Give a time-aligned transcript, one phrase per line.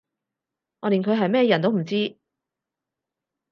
[0.79, 2.17] 我連佢係咩人都唔知